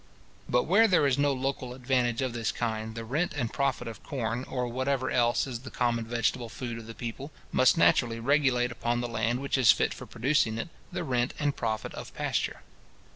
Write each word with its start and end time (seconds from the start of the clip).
But 0.49 0.63
where 0.63 0.87
there 0.87 1.05
is 1.05 1.19
no 1.19 1.31
local 1.31 1.75
advantage 1.75 2.23
of 2.23 2.33
this 2.33 2.51
kind, 2.51 2.95
the 2.95 3.05
rent 3.05 3.35
and 3.35 3.53
profit 3.53 3.87
of 3.87 4.01
corn, 4.01 4.43
or 4.45 4.67
whatever 4.67 5.11
else 5.11 5.45
is 5.45 5.59
the 5.59 5.69
common 5.69 6.05
vegetable 6.05 6.49
food 6.49 6.79
of 6.79 6.87
the 6.87 6.95
people, 6.95 7.31
must 7.51 7.77
naturally 7.77 8.19
regulate 8.19 8.71
upon 8.71 9.01
the 9.01 9.07
land 9.07 9.41
which 9.41 9.59
is 9.59 9.71
fit 9.71 9.93
for 9.93 10.07
producing 10.07 10.57
it, 10.57 10.69
the 10.91 11.03
rent 11.03 11.35
and 11.37 11.55
profit 11.55 11.93
of 11.93 12.15
pasture. 12.15 12.61